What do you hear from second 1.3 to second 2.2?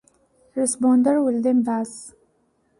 then pass.